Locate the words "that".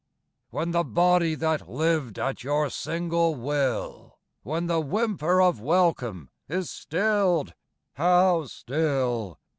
1.35-1.69